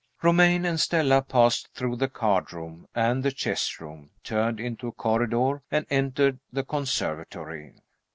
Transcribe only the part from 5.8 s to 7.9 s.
entered the conservatory.